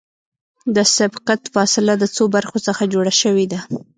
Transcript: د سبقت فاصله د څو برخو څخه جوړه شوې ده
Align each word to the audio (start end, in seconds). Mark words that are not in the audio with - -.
د 0.75 0.77
سبقت 0.97 1.41
فاصله 1.53 1.93
د 1.97 2.03
څو 2.15 2.23
برخو 2.35 2.57
څخه 2.67 2.83
جوړه 2.93 3.13
شوې 3.21 3.45
ده 3.51 3.59